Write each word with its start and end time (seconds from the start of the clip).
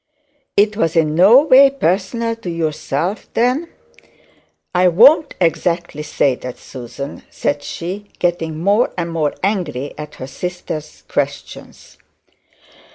'It 0.57 0.75
was 0.75 0.95
in 0.95 1.13
no 1.13 1.41
way 1.43 1.69
personal 1.69 2.35
to 2.35 2.49
yourself, 2.49 3.31
then?' 3.35 3.69
'I 4.73 4.87
won't 4.87 5.35
exactly 5.39 6.01
say 6.01 6.33
that, 6.33 6.57
Susan,' 6.57 7.21
said 7.29 7.61
she, 7.61 8.07
getting 8.17 8.57
more 8.57 8.89
and 8.97 9.11
more 9.11 9.35
angry 9.43 9.93
at 9.99 10.15
her 10.15 10.25
sister's 10.25 11.03
questions. 11.07 11.99